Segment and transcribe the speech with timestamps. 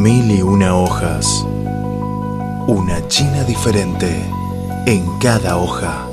[0.00, 1.44] Mil y una hojas.
[2.66, 4.08] Una China diferente
[4.86, 6.08] en cada hoja.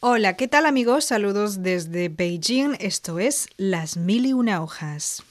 [0.00, 1.06] Hola, ¿qué tal amigos?
[1.06, 2.76] Saludos desde Beijing.
[2.78, 5.22] Esto es Las Mil y Una Hojas.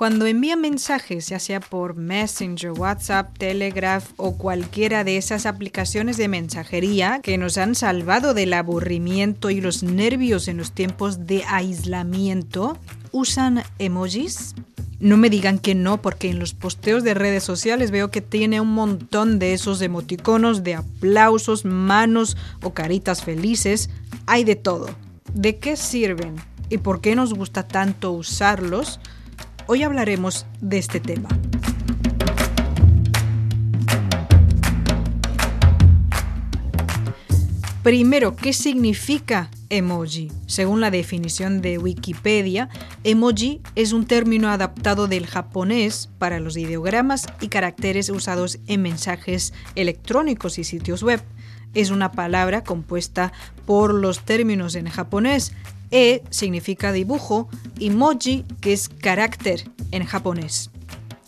[0.00, 6.26] Cuando envían mensajes, ya sea por Messenger, WhatsApp, Telegraph o cualquiera de esas aplicaciones de
[6.26, 12.78] mensajería que nos han salvado del aburrimiento y los nervios en los tiempos de aislamiento,
[13.12, 14.54] ¿usan emojis?
[15.00, 18.58] No me digan que no, porque en los posteos de redes sociales veo que tiene
[18.58, 23.90] un montón de esos emoticonos de aplausos, manos o caritas felices.
[24.24, 24.88] Hay de todo.
[25.34, 26.36] ¿De qué sirven?
[26.70, 28.98] ¿Y por qué nos gusta tanto usarlos?
[29.72, 31.28] Hoy hablaremos de este tema.
[37.84, 40.32] Primero, ¿qué significa emoji?
[40.46, 42.68] Según la definición de Wikipedia,
[43.04, 49.54] emoji es un término adaptado del japonés para los ideogramas y caracteres usados en mensajes
[49.76, 51.22] electrónicos y sitios web.
[51.74, 53.32] Es una palabra compuesta
[53.66, 55.52] por los términos en japonés
[55.90, 60.70] e significa dibujo y moji, que es carácter en japonés.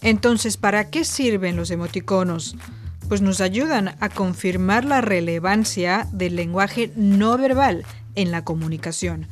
[0.00, 2.56] Entonces, ¿para qué sirven los emoticonos?
[3.08, 9.26] Pues nos ayudan a confirmar la relevancia del lenguaje no verbal en la comunicación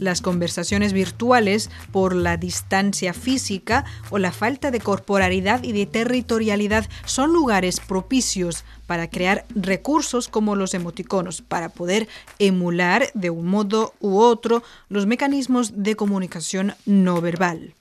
[0.00, 6.88] las conversaciones virtuales por la distancia física o la falta de corporalidad y de territorialidad
[7.04, 12.08] son lugares propicios para crear recursos como los emoticonos, para poder
[12.40, 17.74] emular de un modo u otro los mecanismos de comunicación no verbal.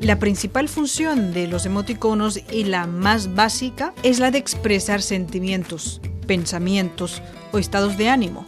[0.00, 6.00] La principal función de los emoticonos y la más básica es la de expresar sentimientos,
[6.30, 7.20] pensamientos
[7.50, 8.46] o estados de ánimo.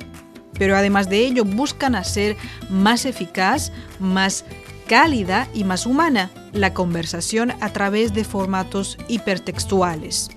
[0.57, 2.37] Pero además de ello buscan hacer
[2.71, 4.45] más eficaz, más
[4.87, 10.31] cálida y más humana la conversación a través de formatos hipertextuales.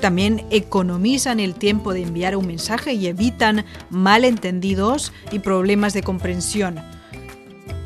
[0.00, 6.80] También economizan el tiempo de enviar un mensaje y evitan malentendidos y problemas de comprensión.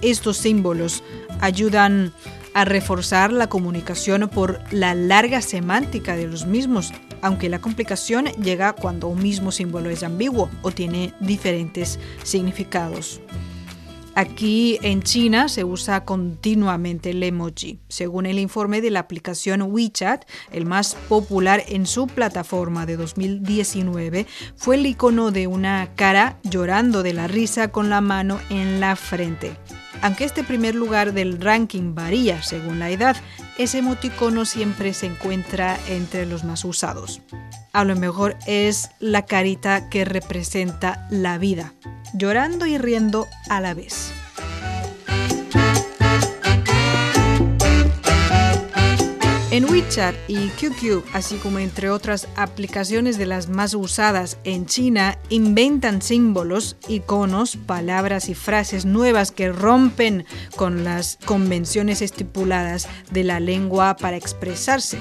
[0.03, 1.03] Estos símbolos
[1.41, 8.27] ayudan a reforzar la comunicación por la larga semántica de los mismos aunque la complicación
[8.43, 13.21] llega cuando un mismo símbolo es ambiguo o tiene diferentes significados.
[14.17, 17.79] Aquí en China se usa continuamente el emoji.
[17.89, 24.27] Según el informe de la aplicación WeChat, el más popular en su plataforma de 2019
[24.57, 28.97] fue el icono de una cara llorando de la risa con la mano en la
[28.97, 29.57] frente.
[30.03, 33.17] Aunque este primer lugar del ranking varía según la edad,
[33.59, 37.21] ese emoticono siempre se encuentra entre los más usados.
[37.73, 41.75] A lo mejor es la carita que representa la vida,
[42.15, 44.13] llorando y riendo a la vez.
[49.61, 55.19] En WeChat y QQ, así como entre otras aplicaciones de las más usadas en China,
[55.29, 60.25] inventan símbolos, iconos, palabras y frases nuevas que rompen
[60.57, 64.97] con las convenciones estipuladas de la lengua para expresarse,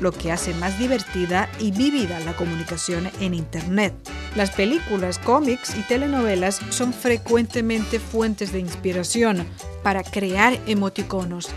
[0.00, 3.92] lo que hace más divertida y vívida la comunicación en Internet.
[4.36, 9.44] Las películas, cómics y telenovelas son frecuentemente fuentes de inspiración
[9.82, 11.48] para crear emoticonos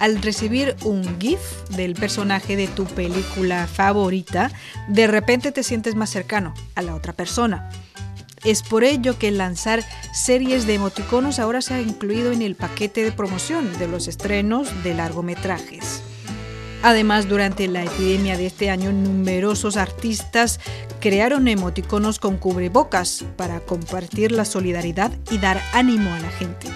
[0.00, 4.50] al recibir un GIF del personaje de tu película favorita,
[4.88, 7.70] de repente te sientes más cercano a la otra persona.
[8.44, 9.82] Es por ello que lanzar
[10.12, 14.84] series de emoticonos ahora se ha incluido en el paquete de promoción de los estrenos
[14.84, 16.02] de largometrajes.
[16.82, 20.60] Además, durante la epidemia de este año, numerosos artistas
[21.00, 26.68] crearon emoticonos con cubrebocas para compartir la solidaridad y dar ánimo a la gente.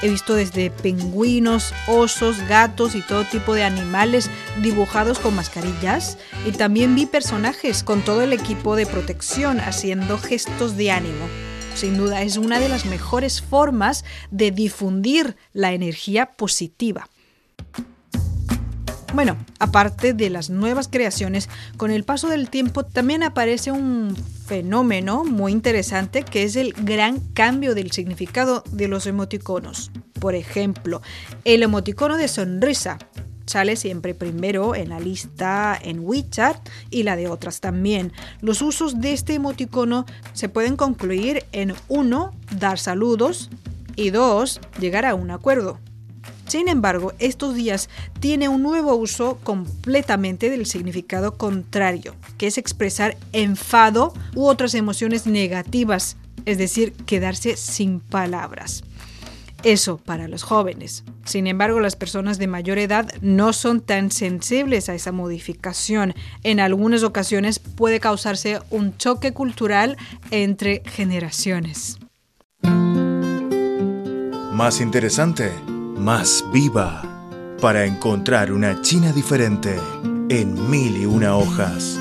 [0.00, 4.30] He visto desde pingüinos, osos, gatos y todo tipo de animales
[4.62, 6.18] dibujados con mascarillas.
[6.46, 11.26] Y también vi personajes con todo el equipo de protección haciendo gestos de ánimo.
[11.74, 17.08] Sin duda es una de las mejores formas de difundir la energía positiva.
[19.14, 24.14] Bueno, aparte de las nuevas creaciones, con el paso del tiempo también aparece un
[24.46, 29.90] fenómeno muy interesante que es el gran cambio del significado de los emoticonos.
[30.20, 31.00] Por ejemplo,
[31.44, 32.98] el emoticono de sonrisa
[33.46, 36.56] sale siempre primero en la lista en WeChat
[36.90, 38.12] y la de otras también.
[38.42, 43.48] Los usos de este emoticono se pueden concluir en uno, dar saludos,
[43.96, 45.80] Y dos, llegar a un acuerdo.
[46.48, 47.90] Sin embargo, estos días
[48.20, 55.26] tiene un nuevo uso completamente del significado contrario, que es expresar enfado u otras emociones
[55.26, 56.16] negativas,
[56.46, 58.82] es decir, quedarse sin palabras.
[59.62, 61.04] Eso para los jóvenes.
[61.26, 66.14] Sin embargo, las personas de mayor edad no son tan sensibles a esa modificación.
[66.44, 69.98] En algunas ocasiones puede causarse un choque cultural
[70.30, 71.98] entre generaciones.
[74.52, 75.50] Más interesante
[75.98, 77.02] más viva
[77.60, 79.76] para encontrar una China diferente
[80.28, 81.98] en mil y una hojas.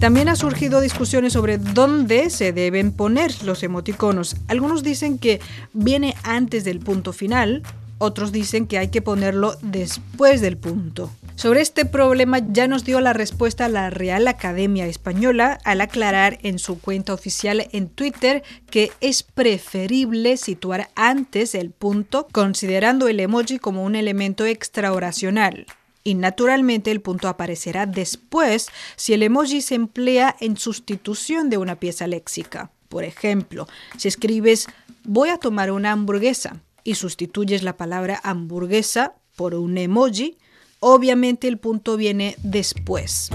[0.00, 4.36] También ha surgido discusiones sobre dónde se deben poner los emoticonos.
[4.46, 5.40] Algunos dicen que
[5.72, 7.62] viene antes del punto final,
[7.98, 11.10] otros dicen que hay que ponerlo después del punto.
[11.38, 16.58] Sobre este problema ya nos dio la respuesta la Real Academia Española al aclarar en
[16.58, 18.42] su cuenta oficial en Twitter
[18.72, 25.66] que es preferible situar antes el punto considerando el emoji como un elemento extraoracional.
[26.02, 31.76] Y naturalmente el punto aparecerá después si el emoji se emplea en sustitución de una
[31.76, 32.72] pieza léxica.
[32.88, 34.66] Por ejemplo, si escribes
[35.04, 40.36] voy a tomar una hamburguesa y sustituyes la palabra hamburguesa por un emoji,
[40.80, 43.30] Obviamente el punto viene después.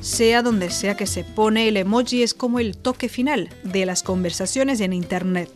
[0.00, 4.02] Sea donde sea que se pone, el emoji es como el toque final de las
[4.02, 5.48] conversaciones en Internet.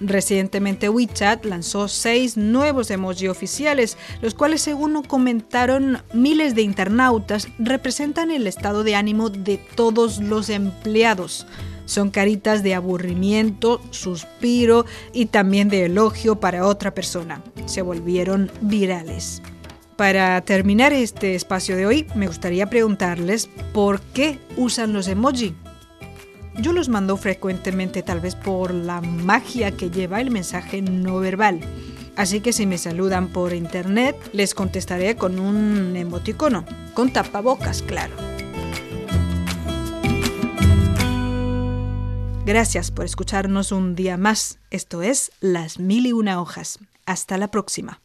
[0.00, 8.30] Recientemente WeChat lanzó seis nuevos emoji oficiales, los cuales según comentaron miles de internautas representan
[8.30, 11.46] el estado de ánimo de todos los empleados.
[11.86, 17.42] Son caritas de aburrimiento, suspiro y también de elogio para otra persona.
[17.64, 19.40] Se volvieron virales.
[19.96, 25.54] Para terminar este espacio de hoy, me gustaría preguntarles por qué usan los emoji.
[26.58, 31.60] Yo los mando frecuentemente tal vez por la magia que lleva el mensaje no verbal.
[32.16, 36.64] Así que si me saludan por internet, les contestaré con un emoticono,
[36.94, 38.14] con tapabocas, claro.
[42.46, 44.60] Gracias por escucharnos un día más.
[44.70, 46.78] Esto es Las Mil y Una Hojas.
[47.04, 48.00] Hasta la próxima.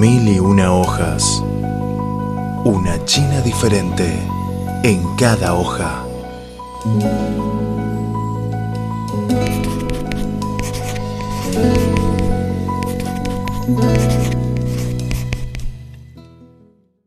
[0.00, 1.42] Mil y una hojas.
[2.64, 4.18] Una China diferente
[4.82, 6.06] en cada hoja.